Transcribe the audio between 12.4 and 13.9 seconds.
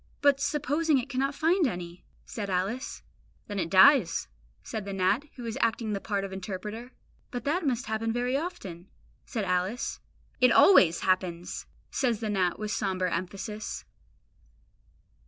with sombre emphasis.